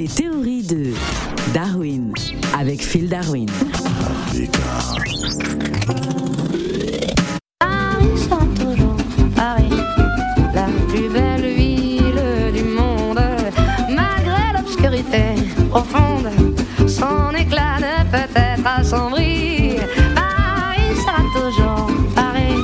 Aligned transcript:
Les 0.00 0.08
théories 0.08 0.62
de 0.62 0.94
Darwin 1.52 2.14
avec 2.58 2.80
Phil 2.80 3.06
Darwin. 3.06 3.50
Paris 7.58 8.06
toujours 8.56 8.96
Paris, 9.36 9.68
la 10.54 10.68
plus 10.88 11.06
belle 11.10 11.54
ville 11.54 12.22
du 12.54 12.64
monde. 12.64 13.20
Malgré 13.90 14.56
l'obscurité 14.56 15.34
profonde, 15.68 16.30
son 16.88 17.34
éclat 17.38 17.76
ne 17.80 18.10
peut 18.10 18.32
être 18.34 18.66
assombri. 18.78 19.76
Paris 20.14 20.96
sera 20.96 21.20
toujours 21.34 21.90
Paris, 22.14 22.56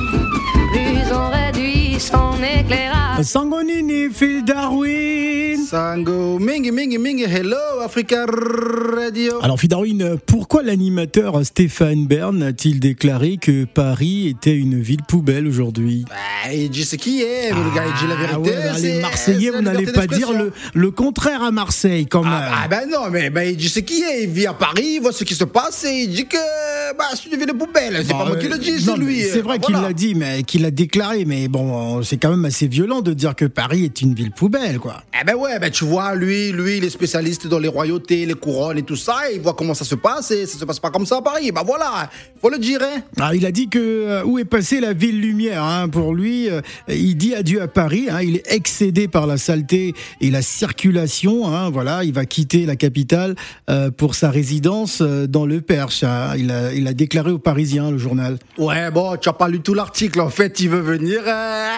plus 0.71 1.13
on 1.13 1.29
réduit 1.29 1.99
son 1.99 2.33
éclairage. 2.41 3.25
Sangonini, 3.25 4.09
Phil 4.09 4.43
Darwin. 4.43 5.46
Sango, 5.69 6.39
mingi, 6.39 6.71
mingi, 6.71 6.97
mingi, 6.97 7.23
hello, 7.25 7.81
Africa 7.83 8.25
Radio. 8.25 9.33
Alors, 9.41 9.57
Darwin, 9.61 10.17
pourquoi 10.25 10.63
l'animateur 10.63 11.45
Stéphane 11.45 12.07
Bern 12.07 12.41
a-t-il 12.41 12.79
déclaré 12.79 13.35
que 13.35 13.65
Paris 13.65 14.29
était 14.29 14.55
une 14.55 14.79
ville 14.79 15.03
poubelle 15.05 15.45
aujourd'hui? 15.45 16.05
Bah, 16.07 16.53
il 16.53 16.69
dit 16.69 16.85
ce 16.85 16.95
qui 16.95 17.21
est, 17.21 17.49
le 17.49 17.75
gars, 17.75 17.83
il 17.85 17.93
dit 17.99 18.07
la 18.07 18.15
vérité. 18.15 18.49
ouais, 18.49 18.63
bah, 18.63 18.79
les 18.79 19.01
Marseillais, 19.01 19.49
vous 19.49 19.61
n'allez 19.61 19.91
pas 19.91 20.07
dire 20.07 20.31
le, 20.31 20.53
le 20.73 20.91
contraire 20.91 21.43
à 21.43 21.51
Marseille, 21.51 22.07
quand 22.07 22.23
même. 22.23 22.31
Ah, 22.33 22.61
ah, 22.63 22.67
ben 22.69 22.87
non, 22.89 23.09
mais 23.11 23.29
ben, 23.29 23.49
il 23.49 23.57
dit 23.57 23.67
ce 23.67 23.81
qui 23.81 24.03
est, 24.03 24.23
il 24.23 24.29
vit 24.29 24.47
à 24.47 24.53
Paris, 24.53 24.93
il 24.95 25.01
voit 25.01 25.11
ce 25.11 25.25
qui 25.25 25.35
se 25.35 25.43
passe 25.43 25.83
et 25.83 26.03
il 26.03 26.09
dit 26.11 26.27
que 26.27 26.37
bah, 26.97 27.09
c'est 27.13 27.29
une 27.29 27.37
ville 27.37 27.53
poubelle. 27.53 28.05
C'est 28.05 28.13
pas 28.13 28.23
moi 28.23 28.37
qui 28.37 28.47
le 28.47 28.57
dis, 28.57 28.79
c'est 28.79 28.95
lui. 28.95 29.21
C'est 29.21 29.41
vrai 29.41 29.59
qu'il 29.59 29.75
l'a 29.75 29.91
dit, 29.91 30.15
mais 30.15 30.43
qu'il 30.43 30.61
l'a 30.61 30.71
déclaré. 30.71 31.25
Mais 31.25 31.49
bon, 31.49 32.01
c'est 32.03 32.15
quand 32.15 32.29
même 32.29 32.45
assez 32.45 32.67
violent 32.69 33.01
de 33.01 33.13
dire 33.13 33.35
que 33.35 33.43
Paris 33.43 33.83
est 33.83 33.99
une 33.99 34.13
ville 34.13 34.31
poubelle, 34.31 34.79
quoi. 34.79 35.03
Eh 35.19 35.25
ben 35.25 35.35
ouais, 35.35 35.56
ben 35.59 35.69
tu 35.71 35.85
vois, 35.85 36.15
lui, 36.15 36.51
lui, 36.51 36.77
il 36.77 36.83
est 36.83 36.89
spécialiste 36.89 37.47
dans 37.47 37.59
les 37.59 37.67
royautés, 37.67 38.25
les 38.25 38.33
couronnes 38.33 38.77
et 38.77 38.83
tout 38.83 38.95
ça, 38.95 39.29
et 39.31 39.35
il 39.35 39.41
voit 39.41 39.53
comment 39.53 39.73
ça 39.73 39.85
se 39.85 39.95
passe, 39.95 40.31
et 40.31 40.45
ça 40.45 40.57
se 40.57 40.65
passe 40.65 40.79
pas 40.79 40.89
comme 40.89 41.05
ça 41.05 41.17
à 41.17 41.21
Paris. 41.21 41.51
Bah 41.51 41.63
voilà, 41.65 42.09
faut 42.41 42.49
le 42.49 42.57
dire, 42.59 42.79
hein. 42.81 43.01
Alors, 43.17 43.33
il 43.33 43.45
a 43.45 43.51
dit 43.51 43.69
que 43.69 43.79
euh, 43.79 44.23
où 44.23 44.39
est 44.39 44.45
passée 44.45 44.79
la 44.79 44.93
ville 44.93 45.19
lumière 45.21 45.63
hein, 45.63 45.89
Pour 45.89 46.13
lui, 46.13 46.49
euh, 46.49 46.61
il 46.89 47.15
dit 47.15 47.33
adieu 47.35 47.61
à 47.61 47.67
Paris. 47.67 48.07
hein, 48.09 48.19
il 48.21 48.37
est 48.37 48.51
excédé 48.53 49.07
par 49.07 49.27
la 49.27 49.37
saleté 49.37 49.93
et 50.21 50.29
la 50.31 50.41
circulation. 50.41 51.47
hein, 51.47 51.69
voilà, 51.69 52.03
il 52.03 52.13
va 52.13 52.25
quitter 52.25 52.65
la 52.65 52.75
capitale 52.75 53.35
euh, 53.69 53.89
pour 53.91 54.15
sa 54.15 54.29
résidence 54.29 54.99
euh, 55.01 55.27
dans 55.27 55.45
le 55.45 55.61
Perche. 55.61 56.03
hein. 56.03 56.33
il, 56.37 56.51
a, 56.51 56.73
il 56.73 56.87
a 56.87 56.93
déclaré 56.93 57.31
aux 57.31 57.39
Parisiens, 57.39 57.91
le 57.91 57.97
journal. 57.97 58.37
Ouais, 58.57 58.91
bon, 58.91 59.15
tu 59.17 59.29
as 59.29 59.33
pas 59.33 59.47
lu 59.47 59.59
tout 59.61 59.73
l'article. 59.73 60.21
En 60.21 60.29
fait, 60.29 60.59
il 60.59 60.69
veut 60.69 60.79
venir. 60.81 61.19
euh, 61.25 61.69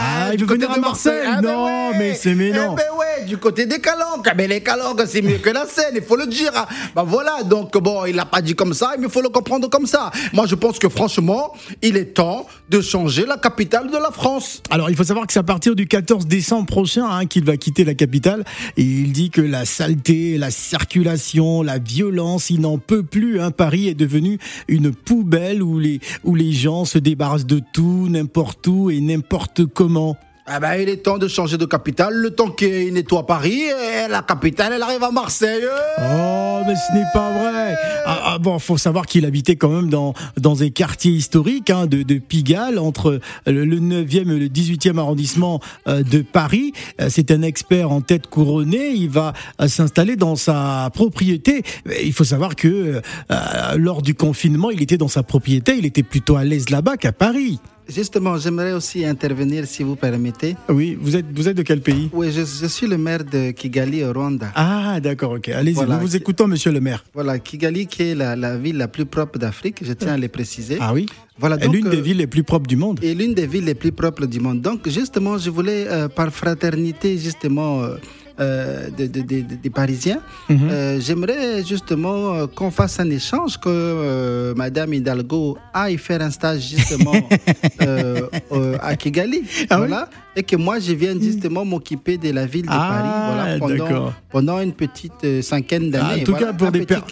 Ah, 0.00 0.30
il 0.32 0.40
veut 0.40 0.46
venir 0.46 0.70
à 0.70 0.78
Marseille. 0.78 1.24
Ah, 1.26 1.40
ben 1.40 1.50
Non, 1.52 1.64
ouais. 1.90 1.98
mais 1.98 2.14
c'est 2.14 2.34
mais 2.34 2.50
non. 2.50 2.74
Eh 2.74 2.76
ben 2.76 2.84
du 3.28 3.36
côté 3.38 3.66
des 3.66 3.80
calanques. 3.80 4.26
Ah, 4.26 4.34
Mais 4.36 4.48
les 4.48 4.60
calanques, 4.62 5.02
c'est 5.06 5.22
mieux 5.22 5.38
que 5.38 5.50
la 5.50 5.66
Seine, 5.66 5.94
il 5.96 6.02
faut 6.02 6.16
le 6.16 6.26
dire. 6.26 6.52
Bah 6.94 7.04
voilà, 7.06 7.42
donc 7.44 7.76
bon, 7.78 8.04
il 8.06 8.16
l'a 8.16 8.24
pas 8.24 8.40
dit 8.42 8.54
comme 8.54 8.74
ça, 8.74 8.92
mais 8.98 9.04
il 9.06 9.10
faut 9.10 9.22
le 9.22 9.28
comprendre 9.28 9.68
comme 9.68 9.86
ça. 9.86 10.10
Moi, 10.32 10.46
je 10.46 10.54
pense 10.54 10.78
que 10.78 10.88
franchement, 10.88 11.52
il 11.82 11.96
est 11.96 12.14
temps 12.14 12.46
de 12.70 12.80
changer 12.80 13.26
la 13.26 13.36
capitale 13.36 13.88
de 13.90 13.96
la 13.96 14.10
France. 14.10 14.62
Alors, 14.70 14.90
il 14.90 14.96
faut 14.96 15.04
savoir 15.04 15.26
que 15.26 15.32
c'est 15.32 15.38
à 15.38 15.42
partir 15.44 15.76
du 15.76 15.86
14 15.86 16.26
décembre 16.26 16.66
prochain 16.66 17.06
hein, 17.08 17.26
qu'il 17.26 17.44
va 17.44 17.56
quitter 17.56 17.84
la 17.84 17.94
capitale. 17.94 18.44
Et 18.76 18.82
il 18.82 19.12
dit 19.12 19.30
que 19.30 19.40
la 19.42 19.64
saleté, 19.64 20.38
la 20.38 20.50
circulation, 20.50 21.62
la 21.62 21.78
violence, 21.78 22.50
il 22.50 22.60
n'en 22.62 22.78
peut 22.78 23.02
plus. 23.02 23.40
hein. 23.40 23.50
Paris 23.50 23.88
est 23.88 23.94
devenu 23.94 24.38
une 24.68 24.92
poubelle 24.92 25.62
où 25.62 25.78
les, 25.78 26.00
où 26.24 26.34
les 26.34 26.52
gens 26.52 26.84
se 26.84 26.98
débarrassent 26.98 27.46
de 27.46 27.60
tout, 27.72 28.06
n'importe 28.08 28.66
où 28.66 28.90
et 28.90 29.00
n'importe 29.00 29.66
comment. 29.66 30.16
Ah 30.50 30.60
ben, 30.60 30.76
il 30.80 30.88
est 30.88 30.96
temps 30.96 31.18
de 31.18 31.28
changer 31.28 31.58
de 31.58 31.66
capitale. 31.66 32.14
Le 32.14 32.30
temps 32.30 32.48
qu'il 32.48 32.94
nettoie 32.94 33.26
Paris, 33.26 33.64
et 33.64 34.08
la 34.08 34.22
capitale, 34.22 34.72
elle 34.74 34.82
arrive 34.82 35.02
à 35.02 35.10
Marseille. 35.10 35.62
Oh, 35.98 36.60
mais 36.66 36.74
ce 36.74 36.94
n'est 36.94 37.04
pas 37.12 37.30
vrai. 37.32 37.76
Ah, 38.06 38.20
ah, 38.24 38.38
bon, 38.38 38.58
faut 38.58 38.78
savoir 38.78 39.04
qu'il 39.04 39.26
habitait 39.26 39.56
quand 39.56 39.68
même 39.68 39.90
dans 39.90 40.14
dans 40.40 40.62
un 40.62 40.70
quartier 40.70 41.12
historique 41.12 41.68
hein, 41.68 41.86
de, 41.86 42.02
de 42.02 42.14
Pigalle, 42.14 42.78
entre 42.78 43.20
le, 43.46 43.66
le 43.66 43.78
9e 43.78 44.20
et 44.20 44.38
le 44.38 44.46
18e 44.48 44.96
arrondissement 44.98 45.60
euh, 45.86 46.02
de 46.02 46.22
Paris. 46.22 46.72
Euh, 47.02 47.08
C'est 47.10 47.30
un 47.30 47.42
expert 47.42 47.90
en 47.90 48.00
tête 48.00 48.26
couronnée. 48.28 48.92
Il 48.94 49.10
va 49.10 49.34
euh, 49.60 49.68
s'installer 49.68 50.16
dans 50.16 50.34
sa 50.34 50.88
propriété. 50.94 51.62
Il 52.02 52.14
faut 52.14 52.24
savoir 52.24 52.56
que 52.56 53.02
euh, 53.30 53.36
lors 53.76 54.00
du 54.00 54.14
confinement, 54.14 54.70
il 54.70 54.82
était 54.82 54.96
dans 54.96 55.08
sa 55.08 55.22
propriété. 55.22 55.76
Il 55.76 55.84
était 55.84 56.02
plutôt 56.02 56.36
à 56.36 56.44
l'aise 56.44 56.70
là-bas 56.70 56.96
qu'à 56.96 57.12
Paris. 57.12 57.60
Justement, 57.88 58.36
j'aimerais 58.36 58.72
aussi 58.74 59.04
intervenir, 59.06 59.66
si 59.66 59.82
vous 59.82 59.96
permettez. 59.96 60.56
Oui, 60.68 60.98
vous 61.00 61.16
êtes 61.16 61.24
vous 61.34 61.48
êtes 61.48 61.56
de 61.56 61.62
quel 61.62 61.80
pays? 61.80 62.10
Oui, 62.12 62.30
je, 62.30 62.42
je 62.42 62.66
suis 62.66 62.86
le 62.86 62.98
maire 62.98 63.24
de 63.24 63.50
Kigali, 63.52 64.04
au 64.04 64.12
Rwanda. 64.12 64.52
Ah, 64.54 65.00
d'accord, 65.00 65.32
ok. 65.32 65.48
Allez-y, 65.48 65.74
Voilà. 65.74 65.94
nous 65.94 66.00
vous 66.02 66.14
écoutons, 66.14 66.46
Monsieur 66.46 66.70
le 66.70 66.80
maire. 66.80 67.02
Voilà, 67.14 67.38
Kigali 67.38 67.86
qui 67.86 68.02
est 68.02 68.14
la, 68.14 68.36
la 68.36 68.58
ville 68.58 68.76
la 68.76 68.88
plus 68.88 69.06
propre 69.06 69.38
d'Afrique, 69.38 69.78
je 69.82 69.92
tiens 69.94 70.12
à 70.14 70.18
le 70.18 70.28
préciser. 70.28 70.76
Ah 70.80 70.92
oui? 70.92 71.06
Voilà, 71.38 71.56
Et 71.64 71.68
L'une 71.68 71.88
des 71.88 72.00
villes 72.00 72.16
les 72.18 72.26
plus 72.26 72.42
propres 72.42 72.66
du 72.66 72.76
monde. 72.76 72.98
Et 73.02 73.14
l'une 73.14 73.32
des 73.32 73.46
villes 73.46 73.64
les 73.64 73.74
plus 73.74 73.92
propres 73.92 74.26
du 74.26 74.40
monde. 74.40 74.60
Donc, 74.60 74.88
justement, 74.88 75.38
je 75.38 75.48
voulais, 75.50 75.86
euh, 75.88 76.08
par 76.08 76.30
fraternité, 76.30 77.16
justement, 77.16 77.82
euh, 77.84 77.94
euh, 78.40 78.88
des 78.96 79.08
de, 79.08 79.20
de- 79.22 79.40
de- 79.42 79.54
des 79.62 79.70
Parisiens, 79.70 80.20
Mhm. 80.48 80.68
euh, 80.70 81.00
j'aimerais 81.00 81.64
justement 81.64 82.34
euh, 82.34 82.46
qu'on 82.46 82.70
fasse 82.70 83.00
un 83.00 83.10
échange, 83.10 83.58
que 83.58 83.68
euh, 83.68 84.54
Madame 84.54 84.94
Hidalgo 84.94 85.58
aille 85.74 85.98
faire 85.98 86.22
un 86.22 86.30
stage, 86.30 86.62
justement, 86.76 87.12
euh, 87.82 88.22
euh, 88.52 88.76
à 88.80 88.96
Kigali. 88.96 89.42
Ah 89.70 89.80
oui 89.80 89.88
voilà. 89.88 90.08
Et 90.38 90.44
que 90.44 90.54
moi, 90.54 90.78
je 90.78 90.92
vienne 90.92 91.20
justement 91.20 91.64
m'occuper 91.64 92.16
de 92.16 92.30
la 92.30 92.46
ville 92.46 92.62
de 92.62 92.68
Ah, 92.70 93.56
Paris 93.58 93.58
voilà, 93.58 93.58
pendant, 93.88 94.12
pendant 94.30 94.60
une 94.60 94.72
petite 94.72 95.24
euh, 95.24 95.42
cinquaine 95.42 95.90
d'années. 95.90 96.20
en 96.22 96.24
tout 96.24 96.30
Voilà, 96.30 96.46
cas, 96.46 96.52
pour 96.52 96.70
des 96.70 96.86
per-. 96.86 97.02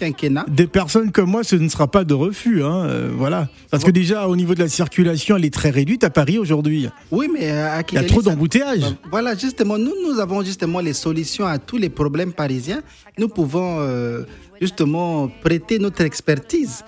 Des 0.47 0.65
personnes 0.67 1.11
comme 1.11 1.29
moi, 1.29 1.43
ce 1.43 1.57
ne 1.57 1.67
sera 1.67 1.87
pas 1.87 2.05
de 2.05 2.13
refus, 2.13 2.63
hein, 2.63 2.85
euh, 2.85 3.09
voilà. 3.13 3.49
Parce 3.69 3.83
que 3.83 3.91
déjà, 3.91 4.29
au 4.29 4.37
niveau 4.37 4.55
de 4.55 4.59
la 4.61 4.69
circulation, 4.69 5.35
elle 5.35 5.43
est 5.43 5.53
très 5.53 5.71
réduite 5.71 6.05
à 6.05 6.09
Paris 6.09 6.39
aujourd'hui. 6.39 6.87
Oui, 7.11 7.27
mais 7.33 7.51
euh, 7.51 7.79
à 7.79 7.81
Il 7.91 7.95
y 7.95 7.97
a 7.97 8.03
trop 8.05 8.21
d'embouteillages. 8.21 8.83
Euh, 8.85 9.09
Voilà, 9.11 9.35
justement, 9.35 9.77
nous, 9.77 9.91
nous 10.07 10.21
avons 10.21 10.41
justement 10.41 10.79
les 10.79 10.93
solutions 10.93 11.45
à 11.45 11.57
tous 11.57 11.75
les 11.77 11.89
problèmes 11.89 12.31
parisiens. 12.31 12.81
Nous 13.17 13.27
pouvons 13.27 13.79
euh, 13.81 14.23
justement 14.61 15.27
prêter 15.27 15.79
notre 15.79 16.01
expertise 16.03 16.85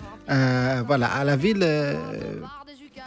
voilà, 0.88 1.08
à 1.08 1.26
la 1.26 1.36
ville. 1.36 1.66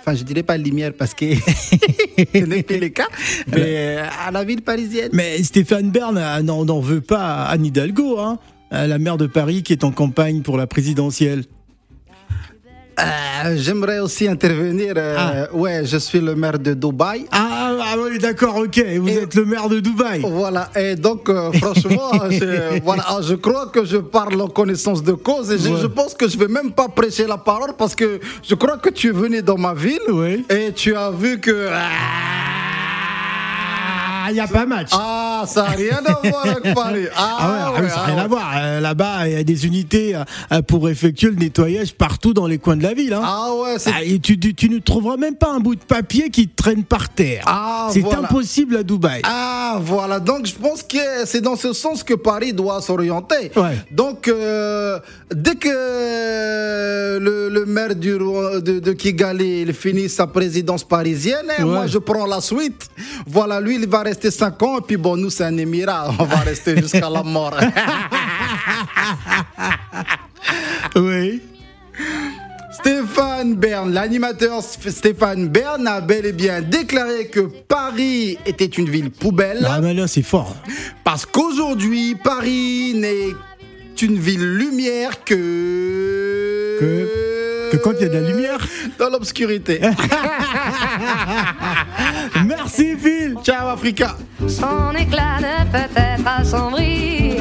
Enfin, 0.05 0.17
je 0.17 0.25
dirais 0.25 0.43
pas 0.43 0.57
lumière 0.57 0.93
parce 0.99 1.15
que 1.15 1.27
ce 1.37 2.39
n'est 2.45 2.65
plus 2.65 2.81
le 2.81 2.89
cas, 2.89 3.07
mais 3.47 3.99
euh, 4.01 4.05
à 4.27 4.33
la 4.33 4.43
ville 4.43 4.61
parisienne. 4.63 5.11
Mais 5.13 5.41
Stéphane 5.45 5.91
Bern 5.93 6.19
euh, 6.19 6.43
n'en 6.43 6.81
veut 6.81 7.01
pas 7.01 7.45
à 7.45 7.53
Anne 7.53 7.67
Hidalgo, 7.67 8.19
hein, 8.19 8.39
la 8.73 8.99
maire 8.99 9.17
de 9.17 9.27
Paris 9.29 9.63
qui 9.63 9.73
est 9.73 9.85
en 9.85 9.93
campagne 9.93 10.43
pour 10.43 10.57
la 10.59 10.67
présidentielle. 10.67 11.45
Euh, 13.01 13.57
J'aimerais 13.57 14.01
aussi 14.01 14.29
intervenir. 14.29 14.95
euh, 14.97 15.47
Ouais, 15.53 15.85
je 15.87 15.97
suis 15.99 16.21
le 16.21 16.35
maire 16.35 16.59
de 16.59 16.75
Dubaï. 16.75 17.27
Ah, 17.33 17.62
ah 17.93 17.97
oui, 17.99 18.19
d'accord, 18.19 18.57
ok. 18.57 18.85
Vous 19.01 19.09
Et- 19.09 19.23
êtes 19.23 19.35
le 19.35 19.45
maire 19.45 19.69
de 19.69 19.81
Dubaï. 19.81 20.23
Voilà, 20.25 20.71
et 20.77 20.95
donc 20.97 21.29
euh, 21.29 21.53
franchement, 21.53 22.11
je, 22.31 22.81
voilà, 22.83 23.05
je 23.23 23.35
crois 23.35 23.67
que 23.67 23.85
je 23.85 23.99
parle 23.99 24.41
en 24.41 24.49
connaissance 24.49 25.03
de 25.03 25.13
cause 25.13 25.51
et 25.53 25.59
je, 25.59 25.69
Ouais. 25.69 25.81
je 25.83 25.87
pense 25.87 26.15
que 26.15 26.29
je 26.29 26.37
vais 26.39 26.49
même 26.49 26.73
pas 26.73 26.89
prêcher 26.89 27.27
la 27.27 27.39
parole 27.39 27.73
parce 27.77 27.95
que 27.95 28.21
je 28.43 28.55
crois 28.55 28.79
que 28.79 28.91
tu 28.91 29.09
es 29.09 29.13
venu 29.13 29.43
dans 29.43 29.59
ma 29.59 29.75
ville 29.75 30.01
et 30.51 30.73
tu 30.73 30.95
as 30.97 31.11
vu 31.11 31.39
que. 31.41 31.69
Ah, 34.25 34.29
il 34.31 34.35
n'y 34.35 34.41
a 34.41 34.47
pas 34.47 34.65
match. 34.67 34.91
Ah, 34.93 35.32
ça 35.47 35.63
n'a 35.63 35.69
rien 35.71 36.01
à 36.05 36.29
voir 36.29 36.47
avec 36.47 36.75
Paris. 36.75 37.07
Ah 37.17 37.49
ouais, 37.49 37.59
ah 37.61 37.73
oui, 37.83 37.89
ça 37.89 37.97
n'a 37.97 38.03
ah 38.03 38.07
rien 38.07 38.19
à 38.19 38.27
voir. 38.29 38.51
Euh, 38.57 38.81
Là-bas, 38.81 39.29
il 39.29 39.33
y 39.35 39.37
a 39.37 39.45
des 39.45 39.67
unités 39.67 40.15
euh, 40.17 40.25
euh, 40.53 40.63
pour 40.63 40.89
effectuer 40.89 41.29
le 41.29 41.37
nettoyage 41.37 41.95
partout 41.95 42.33
dans 42.35 42.47
les 42.47 42.59
coins 42.59 42.77
de 42.77 42.83
la 42.83 42.95
ville. 42.95 43.13
Hein. 43.15 43.23
Ah 43.25 43.49
ouais, 43.55 43.79
c'est. 43.79 43.91
Ah, 43.95 44.03
et 44.03 44.19
tu, 44.19 44.39
tu, 44.39 44.55
tu 44.55 44.69
ne 44.69 44.79
trouveras 44.79 45.17
même 45.17 45.37
pas 45.37 45.51
un 45.53 45.61
bout 45.61 45.75
de 45.75 45.85
papier 45.85 46.31
qui 46.31 46.49
traîne 46.49 46.85
par 46.85 47.09
terre. 47.09 47.43
Ah, 47.47 47.89
C'est 47.93 48.01
voilà. 48.01 48.21
impossible 48.21 48.77
à 48.77 48.83
Dubaï. 48.83 49.21
Ah 49.25 49.79
voilà, 49.81 50.21
donc 50.21 50.47
je 50.47 50.55
pense 50.55 50.83
que 50.83 50.99
c'est 51.25 51.41
dans 51.41 51.57
ce 51.57 51.73
sens 51.73 52.03
que 52.03 52.15
Paris 52.15 52.53
doit 52.53 52.81
s'orienter. 52.83 53.51
Ouais. 53.57 53.77
Donc 53.91 54.29
euh, 54.29 54.99
dès 55.35 55.55
que 55.55 55.69
le, 57.19 57.49
le 57.49 57.67
maire 57.67 57.95
du, 57.95 58.11
de, 58.13 58.79
de 58.81 58.93
Kigali 58.93 59.63
il 59.63 59.73
finit 59.75 60.09
sa 60.09 60.27
présidence 60.27 60.85
parisienne, 60.85 61.47
hein, 61.59 61.63
Ouais. 61.65 61.71
moi 61.71 61.87
je 61.87 61.99
prends 61.99 62.27
la 62.27 62.41
suite. 62.41 62.89
Voilà, 63.27 63.61
lui 63.61 63.77
il 63.77 63.89
va 63.89 64.01
rester 64.03 64.31
5 64.31 64.63
ans 64.63 64.79
et 64.79 64.83
puis 64.83 64.97
bon 64.97 65.17
nous 65.17 65.31
un 65.41 65.57
émirat, 65.57 66.11
on 66.19 66.25
va 66.25 66.37
rester 66.39 66.77
jusqu'à 66.77 67.09
la 67.11 67.23
mort. 67.23 67.57
Oui. 70.97 71.43
Stéphane 72.73 73.55
Bern, 73.55 73.93
l'animateur 73.93 74.61
Stéphane 74.63 75.47
Bern 75.49 75.87
a 75.87 76.01
bel 76.01 76.27
et 76.27 76.33
bien 76.33 76.63
déclaré 76.63 77.29
que 77.29 77.41
Paris 77.41 78.39
était 78.45 78.65
une 78.67 78.89
ville 78.89 79.11
poubelle. 79.11 79.65
Ah, 79.71 79.81
mais 79.81 79.95
là, 79.95 80.09
c'est 80.09 80.23
fort. 80.23 80.57
Parce 81.05 81.25
qu'aujourd'hui, 81.27 82.17
Paris 82.17 82.95
n'est 82.97 83.29
une 84.03 84.19
ville 84.19 84.55
lumière 84.57 85.23
que. 85.23 86.79
Que- 86.81 87.71
que 87.71 87.77
quand 87.77 87.93
il 88.01 88.03
y 88.03 88.05
a 88.05 88.09
de 88.09 88.19
la 88.19 88.29
lumière 88.29 88.59
Dans 88.99 89.09
l'obscurité. 89.11 89.81
Phil. 92.73 93.37
Ciao, 93.43 93.69
Africa. 93.69 94.17
Son 94.49 94.95
éclat 94.97 95.41
ne 95.41 95.65
peut 95.71 96.01
être 96.01 96.27
assombri. 96.27 97.37